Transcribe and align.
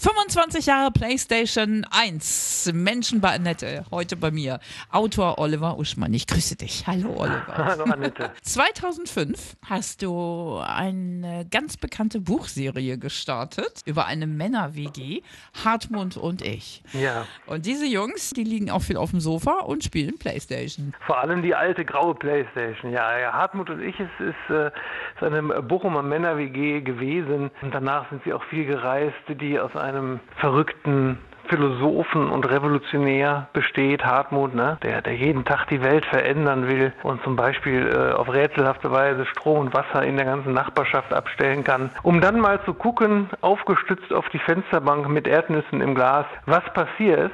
25 0.00 0.66
Jahre 0.66 0.92
PlayStation 0.92 1.84
1. 1.90 2.70
Menschen 2.72 3.20
bei 3.20 3.30
Annette. 3.30 3.84
Heute 3.90 4.14
bei 4.14 4.30
mir. 4.30 4.60
Autor 4.92 5.40
Oliver 5.40 5.76
Uschmann. 5.76 6.14
Ich 6.14 6.28
grüße 6.28 6.54
dich. 6.54 6.86
Hallo 6.86 7.16
Oliver. 7.16 7.42
Hallo 7.56 7.82
Annette. 7.82 8.30
2005 8.42 9.56
hast 9.68 10.02
du 10.02 10.60
eine 10.64 11.44
ganz 11.50 11.76
bekannte 11.76 12.20
Buchserie 12.20 12.96
gestartet 12.96 13.82
über 13.86 14.06
eine 14.06 14.28
Männer-WG, 14.28 15.22
Hartmut 15.64 16.16
und 16.16 16.42
ich. 16.42 16.84
Ja. 16.92 17.26
Und 17.46 17.66
diese 17.66 17.86
Jungs, 17.86 18.30
die 18.30 18.44
liegen 18.44 18.70
auch 18.70 18.82
viel 18.82 18.98
auf 18.98 19.10
dem 19.10 19.18
Sofa 19.18 19.62
und 19.64 19.82
spielen 19.82 20.16
PlayStation. 20.16 20.94
Vor 21.06 21.18
allem 21.18 21.42
die 21.42 21.56
alte 21.56 21.84
graue 21.84 22.14
Playstation. 22.14 22.92
Ja, 22.92 23.18
ja 23.18 23.32
Hartmut 23.32 23.68
und 23.68 23.82
ich, 23.82 23.98
es 23.98 24.08
ist, 24.20 24.50
äh, 24.54 24.68
ist 24.68 25.22
eine 25.24 25.42
Bochumer 25.60 26.04
Männer-WG 26.04 26.82
gewesen. 26.82 27.50
Und 27.62 27.74
danach 27.74 28.08
sind 28.10 28.22
sie 28.22 28.32
auch 28.32 28.44
viel 28.44 28.64
gereist, 28.64 29.16
die 29.28 29.58
aus 29.58 29.74
einem 29.74 29.87
verrückten 30.36 31.18
Philosophen 31.48 32.28
und 32.28 32.48
Revolutionär 32.48 33.48
besteht, 33.52 34.04
Hartmut, 34.04 34.54
ne? 34.54 34.78
der, 34.82 35.00
der 35.02 35.14
jeden 35.14 35.44
Tag 35.44 35.66
die 35.68 35.82
Welt 35.82 36.04
verändern 36.04 36.68
will 36.68 36.92
und 37.02 37.22
zum 37.22 37.36
Beispiel 37.36 37.88
äh, 37.88 38.12
auf 38.12 38.32
rätselhafte 38.32 38.90
Weise 38.90 39.24
Strom 39.26 39.60
und 39.60 39.74
Wasser 39.74 40.04
in 40.04 40.16
der 40.16 40.26
ganzen 40.26 40.52
Nachbarschaft 40.52 41.12
abstellen 41.12 41.64
kann, 41.64 41.90
um 42.02 42.20
dann 42.20 42.38
mal 42.38 42.62
zu 42.64 42.74
gucken, 42.74 43.30
aufgestützt 43.40 44.12
auf 44.12 44.28
die 44.28 44.38
Fensterbank 44.38 45.08
mit 45.08 45.26
Erdnüssen 45.26 45.80
im 45.80 45.94
Glas, 45.94 46.26
was 46.44 46.64
passiert, 46.74 47.32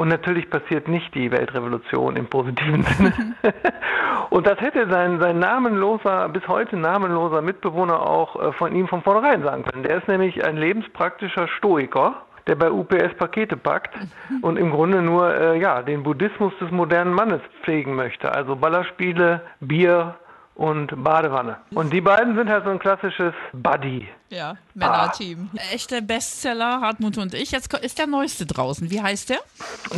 und 0.00 0.08
natürlich 0.08 0.48
passiert 0.48 0.88
nicht 0.88 1.14
die 1.14 1.30
Weltrevolution 1.30 2.16
im 2.16 2.26
positiven 2.26 2.84
Sinne. 2.84 3.12
und 4.30 4.46
das 4.46 4.58
hätte 4.58 4.88
sein, 4.88 5.20
sein 5.20 5.38
namenloser, 5.38 6.30
bis 6.30 6.48
heute 6.48 6.78
namenloser 6.78 7.42
Mitbewohner 7.42 8.00
auch 8.00 8.34
äh, 8.42 8.52
von 8.52 8.74
ihm 8.74 8.88
von 8.88 9.02
vornherein 9.02 9.42
sagen 9.42 9.62
können. 9.62 9.82
Der 9.82 9.98
ist 9.98 10.08
nämlich 10.08 10.42
ein 10.42 10.56
lebenspraktischer 10.56 11.48
Stoiker 11.48 12.22
der 12.46 12.54
bei 12.56 12.70
UPS 12.70 13.14
Pakete 13.18 13.58
packt 13.58 13.94
und 14.40 14.56
im 14.56 14.70
Grunde 14.70 15.02
nur 15.02 15.32
äh, 15.34 15.60
ja, 15.60 15.82
den 15.82 16.02
Buddhismus 16.02 16.54
des 16.58 16.70
modernen 16.70 17.12
Mannes 17.12 17.42
pflegen 17.62 17.94
möchte. 17.94 18.32
Also 18.32 18.56
Ballerspiele, 18.56 19.42
Bier, 19.60 20.14
und 20.60 21.02
Badewanne. 21.02 21.56
Und 21.74 21.90
die 21.90 22.02
beiden 22.02 22.36
sind 22.36 22.50
halt 22.50 22.64
so 22.64 22.70
ein 22.70 22.78
klassisches 22.78 23.32
Buddy. 23.54 24.06
Ja, 24.28 24.56
Männerteam. 24.74 25.48
Ah. 25.56 25.74
Echter 25.74 26.02
Bestseller, 26.02 26.82
Hartmut 26.82 27.16
und 27.16 27.32
ich. 27.32 27.50
Jetzt 27.50 27.72
ist 27.82 27.98
der 27.98 28.06
neueste 28.06 28.44
draußen. 28.44 28.90
Wie 28.90 29.00
heißt 29.00 29.30
der? 29.30 29.38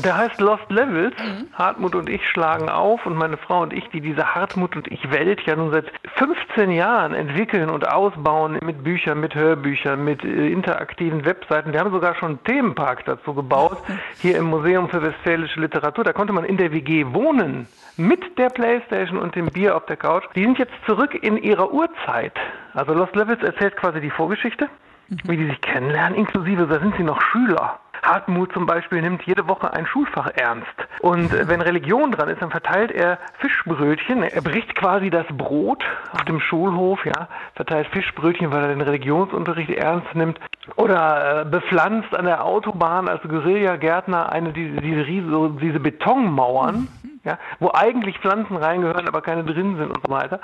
Der 0.05 0.17
heißt 0.17 0.41
Lost 0.41 0.71
Levels. 0.71 1.15
Mhm. 1.19 1.49
Hartmut 1.53 1.97
und 1.97 2.09
ich 2.09 2.23
schlagen 2.29 2.69
auf 2.69 3.05
und 3.05 3.17
meine 3.17 3.39
Frau 3.39 3.63
und 3.63 3.73
ich, 3.73 3.89
die 3.93 4.01
diese 4.01 4.37
Hartmut 4.37 4.77
und 4.77 4.87
ich 4.87 5.11
Welt 5.11 5.41
ja 5.47 5.57
nun 5.57 5.73
seit 5.73 5.87
15 6.15 6.71
Jahren 6.71 7.13
entwickeln 7.13 7.69
und 7.69 7.89
ausbauen 7.89 8.59
mit 8.63 8.85
Büchern, 8.85 9.19
mit 9.19 9.35
Hörbüchern, 9.35 10.05
mit 10.05 10.23
äh, 10.23 10.49
interaktiven 10.53 11.25
Webseiten. 11.25 11.73
Wir 11.73 11.81
haben 11.81 11.91
sogar 11.91 12.15
schon 12.15 12.31
einen 12.31 12.45
Themenpark 12.45 13.05
dazu 13.05 13.35
gebaut, 13.35 13.79
hier 14.21 14.39
im 14.39 14.45
Museum 14.45 14.89
für 14.89 15.03
Westfälische 15.03 15.59
Literatur. 15.59 16.05
Da 16.05 16.13
konnte 16.13 16.33
man 16.33 16.45
in 16.45 16.57
der 16.57 16.71
WG 16.71 17.05
wohnen 17.13 17.67
mit 17.97 18.39
der 18.39 18.49
Playstation 18.49 19.19
und 19.19 19.35
dem 19.35 19.47
Bier 19.47 19.77
auf 19.77 19.87
der 19.87 19.97
Couch. 19.97 20.25
Die 20.35 20.45
sind 20.45 20.59
jetzt 20.59 20.73
zurück 20.87 21.15
in 21.15 21.37
ihrer 21.37 21.73
Urzeit. 21.73 22.35
Also 22.75 22.95
Lost 22.95 23.15
Levels 23.15 23.43
erzählt 23.43 23.77
quasi 23.77 24.01
die 24.01 24.11
Vorgeschichte, 24.11 24.69
mhm. 25.09 25.19
wie 25.25 25.37
die 25.37 25.47
sich 25.47 25.61
kennenlernen, 25.61 26.19
inklusive, 26.19 26.67
da 26.67 26.81
sind 26.81 26.97
sie 26.97 27.05
noch 27.05 27.21
Schüler. 27.21 27.79
Hartmut 28.03 28.53
zum 28.53 28.67
Beispiel 28.67 29.01
nimmt 29.01 29.23
jede 29.23 29.47
Woche 29.47 29.73
ein 29.73 29.87
Schulfach 29.87 30.29
ernst. 30.35 30.67
Und 31.01 31.31
wenn 31.49 31.61
Religion 31.61 32.11
dran 32.11 32.29
ist, 32.29 32.43
dann 32.43 32.51
verteilt 32.51 32.91
er 32.91 33.19
Fischbrötchen. 33.39 34.25
Er 34.25 34.43
bricht 34.43 34.75
quasi 34.75 35.09
das 35.09 35.27
Brot 35.29 35.85
auf 36.13 36.25
dem 36.25 36.41
Schulhof, 36.41 37.05
ja, 37.07 37.29
verteilt 37.55 37.87
Fischbrötchen, 37.89 38.51
weil 38.51 38.63
er 38.63 38.69
den 38.69 38.81
Religionsunterricht 38.81 39.71
ernst 39.71 40.15
nimmt. 40.15 40.41
Oder 40.77 41.43
äh, 41.43 41.45
bepflanzt 41.45 42.15
an 42.15 42.25
der 42.25 42.45
Autobahn 42.45 43.09
als 43.09 43.23
Guerillagärtner 43.23 44.33
eine 44.33 44.53
diese, 44.53 44.81
diese, 44.81 45.05
diese 45.05 45.81
Betonmauern. 45.81 46.89
Mhm 47.03 47.12
ja, 47.25 47.39
wo 47.61 47.71
eigentlich 47.73 48.19
Pflanzen 48.19 48.57
reingehören, 48.57 49.07
aber 49.07 49.23
keine 49.23 49.45
drin 49.45 49.77
sind 49.77 49.91
und 49.91 50.01
so 50.05 50.13
weiter. 50.13 50.41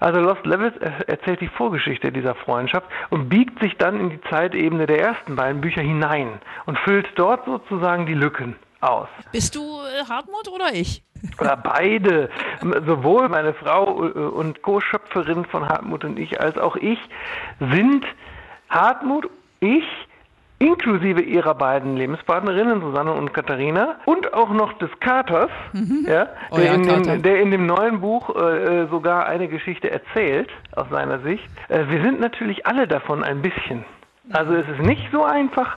Also 0.00 0.20
Lost 0.20 0.44
Levels 0.46 0.76
erzählt 1.06 1.40
die 1.40 1.48
Vorgeschichte 1.48 2.10
dieser 2.12 2.34
Freundschaft 2.34 2.86
und 3.10 3.28
biegt 3.28 3.60
sich 3.60 3.76
dann 3.76 4.00
in 4.00 4.10
die 4.10 4.20
Zeitebene 4.30 4.86
der 4.86 5.00
ersten 5.00 5.36
beiden 5.36 5.60
Bücher 5.60 5.82
hinein 5.82 6.40
und 6.66 6.78
füllt 6.78 7.08
dort 7.16 7.44
sozusagen 7.44 8.06
die 8.06 8.14
Lücken 8.14 8.56
aus. 8.80 9.08
Bist 9.32 9.54
du 9.54 9.60
äh, 9.60 10.04
Hartmut 10.08 10.48
oder 10.48 10.72
ich? 10.72 11.02
Oder 11.40 11.56
beide, 11.56 12.28
sowohl 12.86 13.30
meine 13.30 13.54
Frau 13.54 14.04
äh, 14.04 14.10
und 14.10 14.60
Co-Schöpferin 14.60 15.46
von 15.46 15.66
Hartmut 15.66 16.04
und 16.04 16.18
ich, 16.18 16.38
als 16.38 16.58
auch 16.58 16.76
ich, 16.76 16.98
sind 17.58 18.04
Hartmut, 18.68 19.30
ich 19.60 19.84
inklusive 20.64 21.20
ihrer 21.20 21.54
beiden 21.54 21.96
Lebenspartnerinnen, 21.96 22.80
Susanne 22.80 23.12
und 23.12 23.34
Katharina, 23.34 23.96
und 24.06 24.32
auch 24.32 24.50
noch 24.50 24.72
des 24.78 24.90
Katers, 25.00 25.50
mhm. 25.72 26.06
ja, 26.08 26.28
oh 26.50 26.56
der, 26.56 26.74
in 26.74 26.82
dem, 26.82 27.22
der, 27.22 27.40
in 27.40 27.50
dem, 27.50 27.66
neuen 27.66 28.00
Buch 28.00 28.34
äh, 28.34 28.82
äh, 28.82 28.88
sogar 28.88 29.26
eine 29.26 29.48
Geschichte 29.48 29.90
erzählt, 29.90 30.50
aus 30.74 30.86
seiner 30.90 31.20
Sicht. 31.20 31.44
Äh, 31.68 31.84
wir 31.88 32.02
sind 32.02 32.20
natürlich 32.20 32.66
alle 32.66 32.88
davon 32.88 33.22
ein 33.22 33.42
bisschen. 33.42 33.84
Also 34.30 34.54
es 34.54 34.66
ist 34.68 34.80
nicht 34.80 35.02
so 35.12 35.22
einfach, 35.22 35.76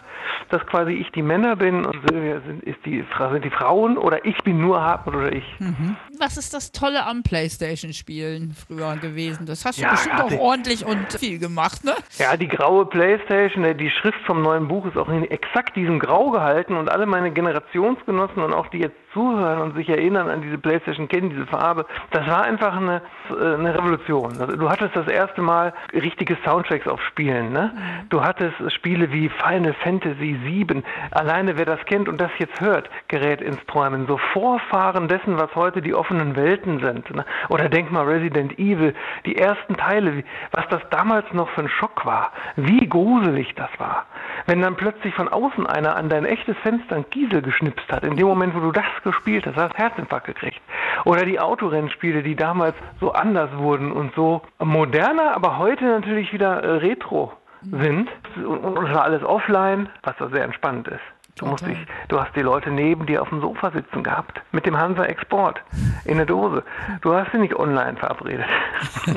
dass 0.50 0.66
quasi 0.68 0.92
ich 0.92 1.12
die 1.12 1.22
Männer 1.22 1.56
bin 1.56 1.86
und 1.86 2.00
Silvia 2.10 2.40
sind, 2.46 2.64
ist 2.64 2.80
die, 2.86 3.04
sind 3.32 3.44
die 3.44 3.50
Frauen 3.50 3.98
oder 3.98 4.26
ich 4.26 4.38
bin 4.44 4.62
nur 4.62 4.82
Hartmut 4.82 5.16
oder 5.16 5.34
ich. 5.34 5.44
Mhm. 5.60 5.98
Was 6.20 6.38
ist 6.38 6.54
das 6.54 6.72
Tolle 6.72 7.06
am 7.06 7.24
Playstation-Spielen 7.24 8.56
früher 8.56 8.96
gewesen? 8.98 9.46
Das 9.46 9.66
hast 9.66 9.80
du 9.80 9.84
ja, 9.84 9.92
bestimmt 9.92 10.22
auch 10.22 10.40
ordentlich 10.40 10.86
und 10.86 11.14
viel 11.14 11.40
gemacht, 11.40 11.84
ne? 11.84 11.94
Ja, 12.18 12.38
die 12.38 12.48
graue 12.48 12.86
Playstation, 12.86 13.64
äh, 13.66 13.76
die 13.76 13.90
Schrift 13.90 14.20
vom 14.26 14.42
neuen 14.42 14.68
Buch 14.68 14.86
ist 14.86 14.98
auch 14.98 15.10
in 15.10 15.24
exakt 15.30 15.76
diesem 15.76 16.00
Grau 16.00 16.32
gehalten 16.32 16.76
und 16.76 16.90
alle 16.90 17.06
meine 17.06 17.32
Generationsgenossen 17.32 18.42
und 18.42 18.54
auch 18.54 18.68
die 18.68 18.80
jetzt 18.80 18.96
zuhören 19.18 19.60
und 19.62 19.76
sich 19.76 19.90
erinnern 19.90 20.30
an 20.30 20.44
diese 20.44 20.60
Playstation, 20.60 21.08
kennen 21.08 21.32
diese 21.32 21.48
Farbe. 21.48 21.88
Das 22.12 22.28
war 22.28 22.44
einfach 22.44 22.78
eine, 22.78 23.02
äh, 23.32 23.56
eine 23.56 23.74
Revolution. 23.74 24.38
Also, 24.40 24.56
du 24.56 24.70
hattest 24.70 24.96
das 24.96 25.08
erste 25.08 25.42
Mal 25.42 25.74
richtige 25.92 26.38
Soundtracks 26.46 26.88
auf 26.88 27.02
Spielen. 27.02 27.52
Ne? 27.52 27.72
Mhm. 27.74 28.10
Du 28.10 28.24
hattest 28.24 28.56
Spiele 28.74 29.12
wie 29.12 29.30
Final 29.30 29.74
Fantasy 29.74 30.38
VII. 30.44 30.84
Alleine 31.12 31.58
wer 31.58 31.66
das 31.66 31.84
kennt 31.86 32.08
und 32.08 32.22
das 32.22 32.30
jetzt 32.38 32.62
hört, 32.62 32.90
gerät 33.08 33.42
ins 33.42 33.58
Träumen. 33.66 34.06
So 34.06 34.18
Vorfahren 34.34 35.08
dessen, 35.08 35.38
was 35.40 35.56
heute 35.56 35.82
die 35.82 35.96
offenen 35.96 36.36
Welten 36.36 36.80
sind. 36.80 37.14
Ne? 37.16 37.26
Oder 37.50 37.70
denk 37.70 37.92
mal 37.92 38.06
Resident 38.06 38.60
Evil, 38.60 38.94
die 39.26 39.36
ersten 39.36 39.78
Teile, 39.78 40.24
was 40.52 40.68
das 40.70 40.82
damals 40.92 41.26
noch 41.34 41.50
für 41.50 41.62
ein 41.62 41.70
Schock 41.70 42.06
war. 42.06 42.32
Wie 42.56 42.88
gruselig 42.88 43.56
das 43.56 43.70
war. 43.80 44.06
Wenn 44.46 44.62
dann 44.62 44.76
plötzlich 44.76 45.16
von 45.16 45.28
außen 45.28 45.66
einer 45.66 45.96
an 45.96 46.08
dein 46.08 46.26
echtes 46.26 46.56
Fenster 46.58 46.96
ein 46.96 47.10
Kiesel 47.10 47.42
geschnipst 47.42 47.92
hat, 47.92 48.04
in 48.04 48.16
dem 48.16 48.28
Moment, 48.28 48.54
wo 48.56 48.60
du 48.60 48.72
das 48.72 48.86
gespielt 49.08 49.46
hast, 49.46 49.56
hast 49.56 49.78
Herzinfarkt 49.78 50.28
gekriegt. 50.28 50.62
Oder 51.06 51.26
die 51.26 51.40
Autorennspiele, 51.40 52.22
die 52.24 52.36
damals 52.36 52.76
so 53.00 53.14
anders 53.14 53.50
wurden 53.56 53.92
und 53.92 54.14
so 54.16 54.42
moderner, 54.60 55.34
aber 55.36 55.58
heute 55.58 55.86
natürlich 55.86 56.34
wieder 56.34 56.62
äh, 56.62 56.78
retro 56.78 57.32
sind 57.62 58.10
und, 58.36 58.60
und 58.60 58.88
alles 58.88 59.24
offline, 59.24 59.90
was 60.04 60.16
da 60.20 60.30
sehr 60.30 60.44
entspannt 60.44 60.88
ist. 60.88 61.17
Du, 61.38 61.46
musst 61.46 61.66
dich, 61.66 61.78
du 62.08 62.20
hast 62.20 62.36
die 62.36 62.42
Leute 62.42 62.72
neben 62.72 63.06
dir 63.06 63.22
auf 63.22 63.30
dem 63.30 63.42
Sofa 63.42 63.72
sitzen 63.72 64.04
gehabt, 64.04 64.42
mit 64.52 64.66
dem 64.66 64.78
Hansa 64.78 65.06
Export 65.06 65.62
in 66.06 66.18
der 66.18 66.26
Dose. 66.26 66.64
Du 67.02 67.14
hast 67.14 67.32
sie 67.32 67.38
nicht 67.38 67.56
online 67.56 67.96
verabredet. 67.98 68.46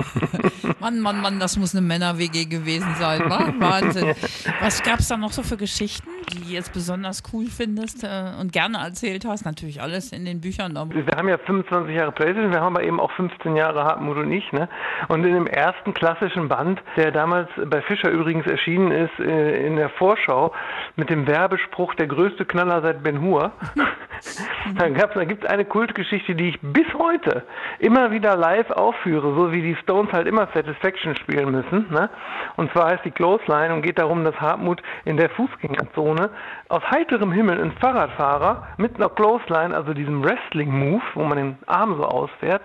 Mann, 0.81 1.00
Mann, 1.00 1.20
Mann, 1.20 1.41
das 1.41 1.56
muss 1.56 1.75
eine 1.75 1.86
Männer-WG 1.86 2.47
gewesen 2.47 2.94
sein, 2.98 3.20
wa? 3.28 3.53
Wahnsinn. 3.58 4.14
Was 4.60 4.82
gab 4.82 4.98
es 4.98 5.08
da 5.08 5.16
noch 5.16 5.32
so 5.32 5.42
für 5.42 5.56
Geschichten, 5.56 6.08
die 6.32 6.41
du 6.41 6.50
jetzt 6.50 6.72
besonders 6.72 7.22
cool 7.32 7.47
findest 7.47 8.04
äh, 8.04 8.32
und 8.41 8.52
gerne 8.52 8.78
erzählt 8.78 9.25
hast? 9.26 9.44
Natürlich 9.44 9.81
alles 9.81 10.12
in 10.12 10.25
den 10.25 10.41
Büchern. 10.41 10.75
Wir 10.75 11.16
haben 11.16 11.28
ja 11.28 11.38
25 11.38 11.94
Jahre 11.94 12.12
Playstation, 12.12 12.52
wir 12.52 12.60
haben 12.60 12.76
aber 12.76 12.84
eben 12.84 13.00
auch 13.00 13.10
15 13.12 13.56
Jahre 13.56 13.84
Hartmut 13.84 14.16
und 14.16 14.31
ich. 14.32 14.50
Ne? 14.52 14.69
Und 15.08 15.25
in 15.25 15.34
dem 15.34 15.47
ersten 15.47 15.94
klassischen 15.94 16.48
Band, 16.48 16.81
der 16.97 17.12
damals 17.12 17.48
bei 17.66 17.82
Fischer 17.82 18.11
übrigens 18.11 18.46
erschienen 18.46 18.90
ist, 18.90 19.19
äh, 19.19 19.67
in 19.67 19.76
der 19.76 19.90
Vorschau 19.90 20.52
mit 20.96 21.11
dem 21.11 21.26
Werbespruch 21.26 21.94
der 21.94 22.06
größte 22.10 22.44
Knaller 22.44 22.82
seit 22.82 23.02
Ben 23.02 23.20
Hur. 23.20 23.52
da, 24.76 24.88
da 24.88 25.24
gibt 25.24 25.44
es 25.44 25.50
eine 25.50 25.64
Kultgeschichte, 25.64 26.34
die 26.34 26.50
ich 26.50 26.60
bis 26.60 26.86
heute 26.98 27.44
immer 27.78 28.10
wieder 28.10 28.36
live 28.36 28.70
aufführe, 28.70 29.34
so 29.34 29.52
wie 29.52 29.62
die 29.62 29.76
Stones 29.76 30.12
halt 30.12 30.26
immer 30.26 30.48
Satisfaction 30.52 31.16
spielen 31.16 31.50
müssen. 31.50 31.86
Ne? 31.90 32.10
Und 32.56 32.70
zwar 32.72 32.90
heißt 32.90 33.04
die 33.04 33.10
Clothesline 33.10 33.72
und 33.72 33.82
geht 33.82 33.98
darum, 33.98 34.24
dass 34.24 34.38
Hartmut 34.40 34.82
in 35.04 35.16
der 35.16 35.30
Fußgängerzone 35.30 36.30
aus 36.68 36.82
heiterem 36.90 37.32
Himmel 37.32 37.60
ein 37.60 37.72
Fahrradfahrer 37.72 38.68
mit 38.76 38.96
einer 38.96 39.08
Clothesline, 39.08 39.74
also 39.74 39.94
diesem 39.94 40.22
Wrestling-Move, 40.24 41.02
wo 41.14 41.24
man 41.24 41.38
den 41.38 41.58
Arm 41.66 41.96
so 41.96 42.04
ausfährt, 42.04 42.62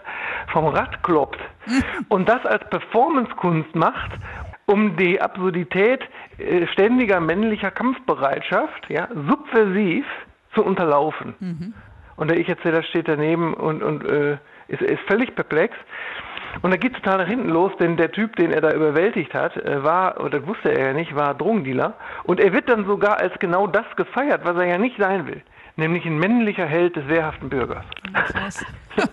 vom 0.51 0.67
Rad 0.67 1.01
kloppt 1.03 1.39
und 2.09 2.27
das 2.27 2.45
als 2.45 2.67
Performance-Kunst 2.69 3.75
macht 3.75 4.11
um 4.65 4.97
die 4.97 5.21
Absurdität 5.21 6.01
äh, 6.37 6.67
ständiger 6.67 7.19
männlicher 7.19 7.71
Kampfbereitschaft, 7.71 8.89
ja, 8.89 9.07
subversiv 9.13 10.05
zu 10.53 10.63
unterlaufen. 10.63 11.35
Mhm. 11.39 11.73
Und 12.15 12.29
der 12.29 12.39
Ich-Erzähler 12.39 12.83
steht 12.83 13.07
daneben 13.07 13.53
und, 13.53 13.83
und 13.83 14.05
äh, 14.05 14.37
ist, 14.67 14.81
ist 14.81 15.01
völlig 15.07 15.35
perplex. 15.35 15.75
Und 16.61 16.71
da 16.71 16.77
geht 16.77 16.93
total 16.93 17.17
nach 17.17 17.27
hinten 17.27 17.49
los, 17.49 17.73
denn 17.79 17.97
der 17.97 18.11
Typ, 18.11 18.37
den 18.37 18.51
er 18.51 18.61
da 18.61 18.71
überwältigt 18.71 19.33
hat, 19.33 19.57
äh, 19.57 19.83
war, 19.83 20.21
oder 20.21 20.39
das 20.39 20.47
wusste 20.47 20.71
er 20.71 20.87
ja 20.87 20.93
nicht, 20.93 21.13
war 21.15 21.33
Drogendealer. 21.33 21.95
Und 22.23 22.39
er 22.39 22.53
wird 22.53 22.69
dann 22.69 22.85
sogar 22.85 23.19
als 23.19 23.37
genau 23.39 23.67
das 23.67 23.85
gefeiert, 23.97 24.45
was 24.45 24.55
er 24.55 24.65
ja 24.65 24.77
nicht 24.77 24.97
sein 24.97 25.27
will 25.27 25.41
nämlich 25.77 26.05
ein 26.05 26.17
männlicher 26.17 26.65
Held 26.65 26.95
des 26.95 27.07
wehrhaften 27.07 27.49
Bürgers. 27.49 27.85
Krass. 28.13 28.65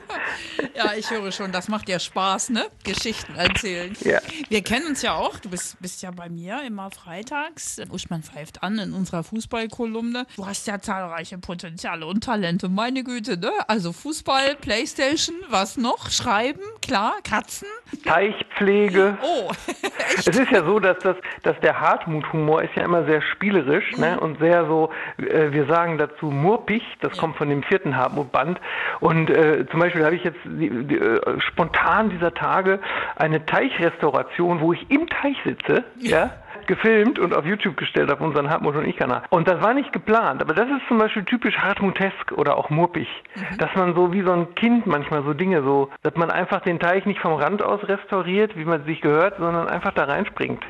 ja, 0.75 0.95
ich 0.95 1.11
höre 1.11 1.33
schon, 1.33 1.53
das 1.53 1.69
macht 1.69 1.89
ja 1.89 1.99
Spaß, 1.99 2.51
ne? 2.51 2.67
Geschichten 2.85 3.35
erzählen. 3.35 3.97
Ja. 4.01 4.21
Wir 4.49 4.63
kennen 4.63 4.87
uns 4.87 5.03
ja 5.03 5.15
auch. 5.15 5.39
Du 5.39 5.49
bist, 5.49 5.77
bist 5.81 6.03
ja 6.03 6.11
bei 6.11 6.29
mir 6.29 6.63
immer 6.67 6.91
freitags. 6.91 7.81
Uschmann 7.91 8.23
pfeift 8.23 8.63
an 8.63 8.79
in 8.79 8.93
unserer 8.93 9.25
Fußballkolumne. 9.25 10.27
Du 10.37 10.47
hast 10.47 10.67
ja 10.67 10.81
zahlreiche 10.81 11.39
Potenziale 11.39 12.07
und 12.07 12.25
Talente. 12.25 12.69
Meine 12.69 13.05
Güte, 13.05 13.37
ne? 13.37 13.53
Also 13.69 13.93
Fußball, 13.93 14.57
Playstation, 14.57 15.37
was 15.49 15.77
noch? 15.77 16.11
Schreiben, 16.11 16.63
klar, 16.83 17.15
Katzen. 17.29 17.69
Teichpflege. 18.05 19.17
Oh, 19.23 19.51
echt? 19.99 20.29
Es 20.29 20.39
ist 20.39 20.51
ja 20.51 20.65
so, 20.65 20.79
dass, 20.79 20.99
das, 20.99 21.17
dass 21.43 21.59
der 21.61 21.81
Hartmut-Humor 21.81 22.63
ist 22.63 22.75
ja 22.75 22.85
immer 22.85 23.05
sehr 23.05 23.23
spielerisch 23.23 23.93
ne? 23.97 23.97
mhm. 23.97 24.03
ne? 24.15 24.21
und 24.21 24.39
sehr 24.39 24.67
so, 24.67 24.91
äh, 25.19 25.53
wir 25.53 25.67
sagen 25.67 25.99
dazu 25.99 26.27
murpig. 26.27 26.83
Das 27.01 27.15
ja. 27.15 27.21
kommt 27.21 27.37
von 27.37 27.49
dem 27.49 27.63
vierten 27.63 27.97
Hartmut-Band. 27.97 28.61
Und 29.01 29.31
äh, 29.31 29.67
zum 29.71 29.81
Beispiel 29.81 30.05
habe 30.05 30.17
ich 30.17 30.25
jetzt 30.25 30.41
die, 30.45 30.71
die, 30.87 30.97
äh, 30.97 31.41
spontan 31.41 32.11
dieser 32.11 32.35
Tage 32.35 32.81
eine 33.17 33.47
Teichrestauration, 33.47 34.61
wo 34.61 34.73
ich 34.73 34.91
im 34.91 35.09
Teich 35.09 35.37
sitze, 35.45 35.85
ja, 35.99 36.31
gefilmt 36.67 37.19
und 37.19 37.35
auf 37.35 37.45
YouTube 37.45 37.77
gestellt 37.77 38.11
auf 38.11 38.21
unseren 38.21 38.51
Hartmut 38.51 38.77
und 38.77 38.87
ich 38.87 38.97
Kanal. 38.97 39.23
Und 39.31 39.49
das 39.49 39.61
war 39.63 39.75
nicht 39.75 39.93
geplant, 39.93 40.43
aber 40.43 40.55
das 40.55 40.69
ist 40.69 40.87
zum 40.89 40.99
Beispiel 40.99 41.25
typisch 41.25 41.59
Hartmutesk 41.59 42.33
oder 42.33 42.57
auch 42.57 42.71
murpig, 42.71 43.09
mhm. 43.35 43.59
dass 43.59 43.75
man 43.75 43.95
so 43.95 44.13
wie 44.13 44.23
so 44.23 44.33
ein 44.33 44.55
Kind 44.55 44.87
manchmal 44.87 45.23
so 45.25 45.35
Dinge 45.35 45.63
so, 45.63 45.91
dass 46.03 46.15
man 46.15 46.31
einfach 46.31 46.61
den 46.61 46.72
Teich 46.81 47.07
nicht 47.07 47.21
vom 47.21 47.35
Rand 47.35 47.63
aus 47.63 47.81
restauriert, 47.89 48.57
wie 48.57 48.65
man 48.65 48.85
sich 48.85 49.01
gehört, 49.01 49.39
sondern 49.39 49.69
einfach 49.69 49.93
da 49.95 50.05
reinspringt. 50.05 50.63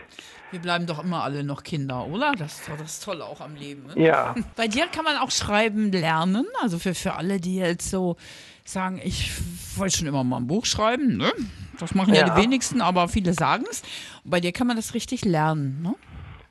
Wir 0.52 0.60
bleiben 0.60 0.87
doch 0.87 1.02
immer 1.02 1.25
alle 1.25 1.44
noch 1.44 1.62
Kinder, 1.62 2.06
oder? 2.06 2.32
Das 2.32 2.60
ist 2.60 2.69
doch 2.69 2.76
das 2.76 3.00
Tolle 3.00 3.25
auch 3.25 3.40
am 3.40 3.54
Leben. 3.54 3.87
Ne? 3.87 4.04
Ja. 4.06 4.34
Bei 4.56 4.69
dir 4.69 4.87
kann 4.87 5.04
man 5.04 5.16
auch 5.16 5.31
schreiben 5.31 5.90
lernen. 5.90 6.46
Also 6.60 6.78
für, 6.78 6.94
für 6.94 7.14
alle, 7.14 7.40
die 7.40 7.56
jetzt 7.56 7.90
so 7.90 8.16
sagen, 8.64 9.00
ich 9.02 9.32
wollte 9.76 9.96
schon 9.96 10.06
immer 10.06 10.25
mal 10.25 10.37
ein 10.37 10.46
Buch 10.46 10.66
schreiben. 10.66 11.16
Ne? 11.16 11.32
Das 11.78 11.94
machen 11.94 12.12
ja. 12.12 12.26
ja 12.26 12.34
die 12.34 12.43
wenigsten, 12.43 12.82
aber 12.82 13.08
viele 13.08 13.32
sagen 13.32 13.64
es. 13.70 13.82
Bei 14.25 14.40
dir 14.40 14.52
kann 14.52 14.66
man 14.66 14.76
das 14.76 14.93
richtig 14.93 15.25
lernen. 15.25 15.81
Ne? 15.82 15.94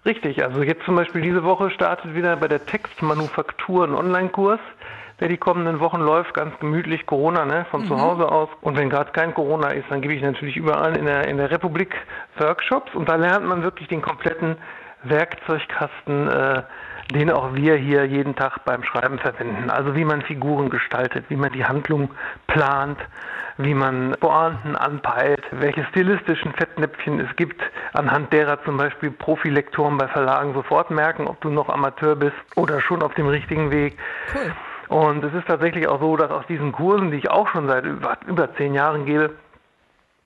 Richtig. 0.06 0.44
Also 0.44 0.64
jetzt 0.64 0.84
zum 0.84 0.96
Beispiel 0.96 1.22
diese 1.22 1.44
Woche 1.44 1.70
startet 1.72 2.16
wieder 2.16 2.36
bei 2.36 2.48
der 2.48 2.66
Textmanufaktur 2.66 3.86
ein 3.86 3.94
Online-Kurs 3.94 4.60
der 5.22 5.28
die 5.28 5.38
kommenden 5.38 5.80
Wochen 5.80 6.00
läuft, 6.00 6.34
ganz 6.34 6.58
gemütlich 6.60 7.06
Corona, 7.06 7.46
ne, 7.46 7.66
von 7.70 7.84
mhm. 7.84 7.88
zu 7.88 8.02
Hause 8.02 8.30
aus. 8.30 8.50
Und 8.62 8.76
wenn 8.76 8.90
gerade 8.90 9.12
kein 9.12 9.34
Corona 9.34 9.70
ist, 9.70 9.86
dann 9.90 10.02
gebe 10.02 10.16
ich 10.16 10.22
natürlich 10.22 10.58
überall 10.58 10.98
in 10.98 11.06
der, 11.06 11.28
in 11.28 11.38
der 11.38 11.52
Republik 11.52 11.96
Workshops 12.38 12.94
und 12.96 13.08
da 13.08 13.16
lernt 13.16 13.46
man 13.46 13.62
wirklich 13.62 13.88
den 13.88 14.02
kompletten 14.02 14.58
Werkzeugkasten, 15.04 16.28
äh, 16.28 16.64
den 17.14 17.32
auch 17.32 17.54
wir 17.54 17.76
hier 17.76 18.06
jeden 18.06 18.36
Tag 18.36 18.64
beim 18.66 18.84
Schreiben 18.84 19.20
verwenden. 19.20 19.70
Also 19.70 19.96
wie 19.96 20.06
man 20.06 20.22
Figuren 20.22 20.70
gestaltet, 20.70 21.26
wie 21.30 21.36
man 21.36 21.52
die 21.52 21.66
Handlung 21.66 22.12
plant, 22.48 22.98
wie 23.58 23.74
man 23.74 24.16
Pointen 24.20 24.76
anpeilt, 24.76 25.44
welche 25.52 25.84
stilistischen 25.86 26.54
Fettnäpfchen 26.54 27.20
es 27.20 27.36
gibt, 27.36 27.62
anhand 27.94 28.32
derer 28.32 28.64
zum 28.64 28.78
Beispiel 28.78 29.12
Profilektoren 29.12 29.98
bei 29.98 30.08
Verlagen 30.08 30.54
sofort 30.54 30.90
merken, 30.90 31.28
ob 31.28 31.42
du 31.42 31.50
noch 31.50 31.70
Amateur 31.70 32.16
bist 32.16 32.36
oder 32.56 32.82
schon 32.82 33.04
auf 33.04 33.14
dem 33.16 33.28
richtigen 33.28 33.72
Weg. 33.72 33.98
Cool. 34.34 34.54
Und 34.88 35.24
es 35.24 35.34
ist 35.34 35.48
tatsächlich 35.48 35.88
auch 35.88 36.02
so, 36.02 36.18
dass 36.18 36.32
aus 36.32 36.46
diesen 36.48 36.74
Kursen, 36.74 37.12
die 37.12 37.18
ich 37.18 37.30
auch 37.30 37.48
schon 37.48 37.68
seit 37.68 37.86
über, 37.86 38.18
über 38.28 38.54
zehn 38.56 38.74
Jahren 38.74 39.06
gebe, 39.06 39.32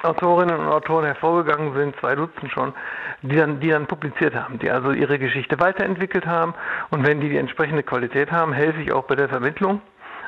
Autorinnen 0.03 0.59
und 0.59 0.67
Autoren 0.67 1.05
hervorgegangen 1.05 1.73
sind, 1.73 1.95
zwei 1.99 2.15
Dutzend 2.15 2.51
schon, 2.51 2.73
die 3.21 3.35
dann, 3.35 3.59
die 3.59 3.69
dann 3.69 3.87
publiziert 3.87 4.35
haben, 4.35 4.59
die 4.59 4.69
also 4.69 4.91
ihre 4.91 5.17
Geschichte 5.17 5.59
weiterentwickelt 5.59 6.25
haben. 6.25 6.53
Und 6.91 7.07
wenn 7.07 7.21
die 7.21 7.29
die 7.29 7.37
entsprechende 7.37 7.81
Qualität 7.81 8.31
haben, 8.31 8.53
helfe 8.53 8.81
ich 8.81 8.91
auch 8.91 9.05
bei 9.05 9.15
der 9.15 9.29
Vermittlung 9.29 9.81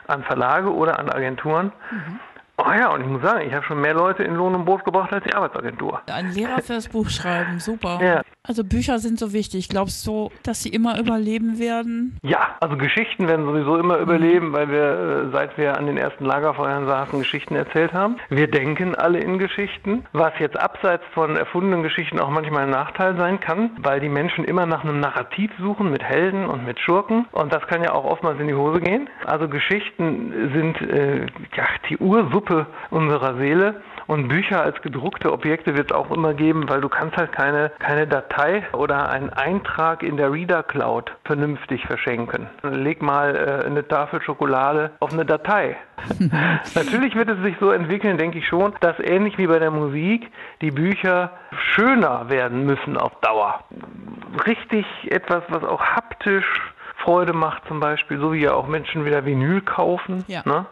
an 0.07 0.23
Verlage 0.23 0.73
oder 0.73 0.99
an 0.99 1.09
Agenturen. 1.09 1.71
Mhm. 1.91 2.19
Oh 2.59 2.71
ja, 2.71 2.89
und 2.89 3.01
ich 3.01 3.07
muss 3.07 3.21
sagen, 3.21 3.47
ich 3.47 3.53
habe 3.53 3.63
schon 3.65 3.79
mehr 3.81 3.93
Leute 3.93 4.23
in 4.23 4.33
Lohn 4.33 4.55
und 4.55 4.65
Brot 4.65 4.83
gebracht 4.83 5.13
als 5.13 5.23
die 5.23 5.33
Arbeitsagentur. 5.33 6.01
Ein 6.07 6.31
Lehrer 6.31 6.59
fürs 6.61 6.87
Buch 6.87 7.07
schreiben, 7.07 7.59
super. 7.59 7.99
Ja. 8.01 8.21
Also 8.47 8.63
Bücher 8.63 8.99
sind 8.99 9.19
so 9.19 9.33
wichtig. 9.33 9.67
Glaubst 9.67 10.07
du, 10.07 10.31
dass 10.43 10.63
sie 10.63 10.69
immer 10.69 10.97
überleben 10.97 11.59
werden? 11.59 12.17
Ja, 12.23 12.55
also 12.61 12.77
Geschichten 12.77 13.27
werden 13.27 13.45
sowieso 13.45 13.77
immer 13.77 13.97
überleben, 13.97 14.53
weil 14.53 14.69
wir, 14.69 15.27
äh, 15.27 15.31
seit 15.33 15.57
wir 15.57 15.77
an 15.77 15.85
den 15.85 15.97
ersten 15.97 16.23
Lagerfeuern 16.23 16.87
saßen, 16.87 17.19
Geschichten 17.19 17.55
erzählt 17.55 17.93
haben. 17.93 18.15
Wir 18.29 18.49
denken 18.49 18.95
alle 18.95 19.19
in 19.19 19.37
Geschichten, 19.37 20.05
was 20.13 20.31
jetzt 20.39 20.57
abseits 20.57 21.03
von 21.13 21.35
erfundenen 21.35 21.83
Geschichten 21.83 22.19
auch 22.19 22.29
manchmal 22.29 22.63
ein 22.63 22.69
Nachteil 22.69 23.17
sein 23.17 23.41
kann, 23.41 23.71
weil 23.79 23.99
die 23.99 24.09
Menschen 24.09 24.45
immer 24.45 24.65
nach 24.65 24.85
einem 24.85 25.01
Narrativ 25.01 25.51
suchen 25.59 25.91
mit 25.91 26.03
Helden 26.03 26.45
und 26.45 26.65
mit 26.65 26.79
Schurken. 26.79 27.25
Und 27.33 27.53
das 27.53 27.67
kann 27.67 27.83
ja 27.83 27.91
auch 27.91 28.05
oftmals 28.05 28.39
in 28.39 28.47
die 28.47 28.55
Hose 28.55 28.79
gehen. 28.79 29.09
Also 29.25 29.49
Geschichten 29.49 30.31
sind 30.53 30.81
äh, 30.81 31.25
ja, 31.53 31.65
die 31.89 31.97
Ursuppe 31.97 32.67
unserer 32.91 33.37
Seele. 33.37 33.81
Und 34.07 34.29
Bücher 34.29 34.61
als 34.61 34.81
gedruckte 34.81 35.33
Objekte 35.33 35.75
wird 35.75 35.91
es 35.91 35.97
auch 35.97 36.11
immer 36.11 36.33
geben, 36.33 36.69
weil 36.69 36.79
du 36.79 36.87
kannst 36.87 37.17
halt 37.17 37.33
keine, 37.33 37.73
keine 37.79 38.07
Datei 38.07 38.36
oder 38.73 39.09
einen 39.09 39.29
Eintrag 39.31 40.03
in 40.03 40.17
der 40.17 40.31
Reader 40.31 40.63
Cloud 40.63 41.11
vernünftig 41.25 41.85
verschenken. 41.85 42.47
Leg 42.63 43.01
mal 43.01 43.35
äh, 43.35 43.65
eine 43.65 43.87
Tafel 43.87 44.21
Schokolade 44.21 44.91
auf 44.99 45.11
eine 45.11 45.25
Datei. 45.25 45.75
Natürlich 46.75 47.15
wird 47.15 47.29
es 47.29 47.41
sich 47.41 47.55
so 47.59 47.71
entwickeln, 47.71 48.17
denke 48.17 48.37
ich 48.39 48.47
schon, 48.47 48.73
dass 48.81 48.99
ähnlich 48.99 49.37
wie 49.37 49.47
bei 49.47 49.59
der 49.59 49.71
Musik 49.71 50.31
die 50.61 50.71
Bücher 50.71 51.31
schöner 51.73 52.29
werden 52.29 52.65
müssen 52.65 52.97
auf 52.97 53.19
Dauer. 53.21 53.63
Richtig 54.45 54.85
etwas, 55.09 55.43
was 55.49 55.63
auch 55.63 55.81
haptisch 55.81 56.45
Freude 56.97 57.33
macht 57.33 57.67
zum 57.67 57.79
Beispiel, 57.79 58.19
so 58.19 58.33
wie 58.33 58.41
ja 58.41 58.53
auch 58.53 58.67
Menschen 58.67 59.05
wieder 59.05 59.25
Vinyl 59.25 59.61
kaufen. 59.61 60.25
Ja. 60.27 60.41
Ne? 60.45 60.65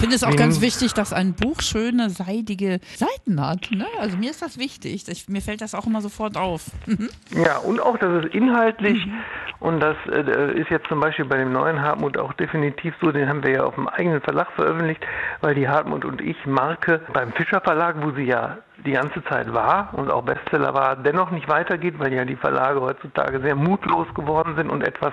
Ich 0.00 0.04
finde 0.04 0.16
es 0.16 0.24
auch 0.24 0.34
ganz 0.34 0.62
wichtig, 0.62 0.94
dass 0.94 1.12
ein 1.12 1.34
Buch 1.34 1.60
schöne, 1.60 2.08
seidige 2.08 2.80
Seiten 2.96 3.46
hat. 3.46 3.70
Ne? 3.70 3.84
Also 4.00 4.16
mir 4.16 4.30
ist 4.30 4.40
das 4.40 4.56
wichtig. 4.56 5.06
Ich, 5.06 5.28
mir 5.28 5.42
fällt 5.42 5.60
das 5.60 5.74
auch 5.74 5.86
immer 5.86 6.00
sofort 6.00 6.38
auf. 6.38 6.68
Mhm. 6.86 7.10
Ja, 7.44 7.58
und 7.58 7.80
auch, 7.80 7.98
dass 7.98 8.24
es 8.24 8.32
inhaltlich, 8.32 9.04
mhm. 9.04 9.12
und 9.58 9.80
das 9.80 9.96
äh, 10.10 10.58
ist 10.58 10.70
jetzt 10.70 10.88
zum 10.88 11.00
Beispiel 11.00 11.26
bei 11.26 11.36
dem 11.36 11.52
neuen 11.52 11.82
Hartmut 11.82 12.16
auch 12.16 12.32
definitiv 12.32 12.94
so, 13.02 13.12
den 13.12 13.28
haben 13.28 13.44
wir 13.44 13.50
ja 13.50 13.64
auf 13.64 13.74
dem 13.74 13.88
eigenen 13.88 14.22
Verlag 14.22 14.50
veröffentlicht, 14.52 15.06
weil 15.42 15.54
die 15.54 15.68
Hartmut 15.68 16.06
und 16.06 16.22
ich 16.22 16.46
Marke 16.46 17.02
beim 17.12 17.34
Fischer 17.34 17.60
Verlag, 17.60 17.96
wo 18.00 18.10
sie 18.12 18.24
ja 18.24 18.56
die 18.86 18.92
ganze 18.92 19.22
Zeit 19.24 19.52
war 19.52 19.90
und 19.92 20.10
auch 20.10 20.22
Bestseller 20.22 20.72
war, 20.72 20.96
dennoch 20.96 21.30
nicht 21.30 21.46
weitergeht, 21.50 21.98
weil 21.98 22.14
ja 22.14 22.24
die 22.24 22.36
Verlage 22.36 22.80
heutzutage 22.80 23.38
sehr 23.42 23.54
mutlos 23.54 24.06
geworden 24.14 24.54
sind 24.56 24.70
und 24.70 24.82
etwas 24.82 25.12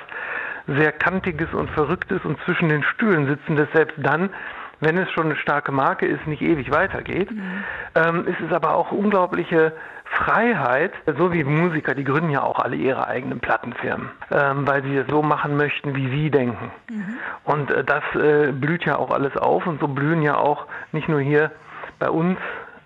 sehr 0.66 0.94
Kantiges 0.94 1.54
und 1.54 1.70
Verrücktes 1.72 2.22
und 2.24 2.38
zwischen 2.46 2.70
den 2.70 2.84
Stühlen 2.84 3.28
sitzen, 3.28 3.58
das 3.58 3.68
selbst 3.74 3.98
dann, 3.98 4.30
wenn 4.80 4.98
es 4.98 5.10
schon 5.12 5.26
eine 5.26 5.36
starke 5.38 5.72
Marke 5.72 6.06
ist, 6.06 6.26
nicht 6.28 6.42
ewig 6.42 6.72
weitergeht. 6.72 7.32
Mhm. 7.32 7.64
Ähm, 7.96 8.28
ist 8.28 8.40
es 8.40 8.52
aber 8.52 8.76
auch 8.76 8.92
unglaubliche 8.92 9.74
Freiheit, 10.06 10.94
so 11.18 11.34
wie 11.34 11.44
Musiker, 11.44 11.94
die 11.94 12.04
gründen 12.04 12.30
ja 12.30 12.42
auch 12.42 12.60
alle 12.60 12.76
ihre 12.76 13.08
eigenen 13.08 13.40
Plattenfirmen, 13.40 14.10
ähm, 14.32 14.68
weil 14.68 14.84
sie 14.84 14.96
es 14.96 15.08
so 15.08 15.22
machen 15.22 15.58
möchten, 15.58 15.96
wie 15.96 16.10
sie 16.10 16.32
denken. 16.32 16.72
Mhm. 16.90 17.18
Und 17.44 17.72
äh, 17.72 17.84
das 17.84 18.04
äh, 18.16 18.52
blüht 18.52 18.86
ja 18.86 18.98
auch 18.98 19.12
alles 19.12 19.36
auf 19.36 19.68
und 19.68 19.80
so 19.80 19.88
blühen 19.88 20.22
ja 20.22 20.38
auch 20.38 20.66
nicht 20.92 21.10
nur 21.10 21.20
hier 21.20 21.52
bei 22.00 22.10
uns 22.10 22.38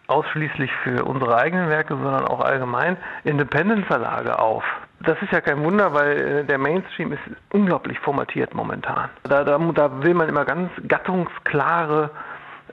ausschließlich 0.07 0.71
für 0.83 1.05
unsere 1.05 1.38
eigenen 1.38 1.69
Werke, 1.69 1.95
sondern 1.95 2.25
auch 2.25 2.41
allgemein 2.41 2.98
Independent-Verlage 3.24 4.39
auf. 4.39 4.63
Das 5.05 5.17
ist 5.22 5.31
ja 5.31 5.41
kein 5.41 5.63
Wunder, 5.63 5.93
weil 5.93 6.17
äh, 6.17 6.46
der 6.46 6.58
Mainstream 6.58 7.13
ist 7.13 7.22
unglaublich 7.51 8.00
formatiert 8.00 8.53
momentan. 8.53 9.10
Da, 9.24 9.43
da, 9.43 9.58
da 9.58 10.03
will 10.03 10.13
man 10.13 10.29
immer 10.29 10.46
ganz 10.46 10.70
gattungsklare 10.88 12.12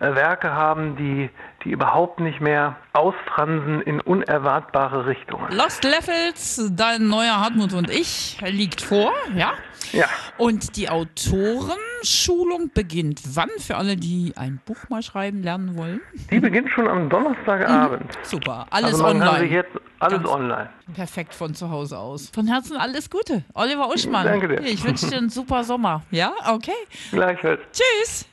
äh, 0.01 0.15
Werke 0.15 0.53
haben, 0.53 0.97
die, 0.97 1.31
die 1.65 1.71
überhaupt 1.71 2.21
nicht 2.21 2.41
mehr 2.41 2.77
ausfransen 2.93 3.83
in 3.83 4.01
unerwartbare 4.01 5.07
Richtungen. 5.07 5.51
Lost 5.51 5.85
Levels, 5.85 6.71
dein 6.73 7.09
neuer 7.09 7.41
Hartmut 7.41 7.73
und 7.73 7.91
ich, 7.91 8.41
liegt 8.47 8.81
vor, 8.81 9.13
ja? 9.35 9.53
Ja. 9.93 10.07
Und 10.37 10.77
die 10.77 10.89
Autorenschulung 11.99 12.71
beginnt 12.73 13.21
wann 13.35 13.51
für 13.59 13.77
alle, 13.77 13.97
die 13.97 14.33
ein 14.37 14.61
Buch 14.65 14.89
mal 14.89 15.03
schreiben 15.03 15.43
lernen 15.43 15.77
wollen? 15.77 16.01
Die 16.31 16.41
beginnt 16.41 16.71
schon 16.71 16.89
am 16.89 17.09
Donnerstagabend. 17.09 18.05
Mhm. 18.05 18.23
Super, 18.23 18.67
alles 18.71 18.95
also 18.95 19.07
online. 19.07 19.31
Kann 19.31 19.41
sich 19.41 19.51
jetzt 19.51 19.71
alles 19.99 20.19
Ganz 20.19 20.29
online. 20.29 20.71
Perfekt 20.95 21.35
von 21.35 21.55
zu 21.55 21.71
Hause 21.71 21.99
aus. 21.99 22.31
Von 22.33 22.47
Herzen 22.47 22.77
alles 22.77 23.11
Gute. 23.11 23.45
Oliver 23.55 23.89
Uschmann. 23.89 24.27
Danke 24.27 24.49
dir. 24.49 24.61
Ich 24.63 24.85
wünsche 24.85 25.07
dir 25.09 25.19
einen 25.19 25.31
super 25.31 25.65
Sommer. 25.65 26.03
Ja, 26.11 26.33
okay. 26.49 26.73
Gleichfalls. 27.11 27.61
Tschüss. 27.73 28.29